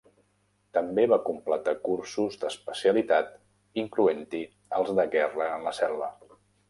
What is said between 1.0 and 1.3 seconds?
va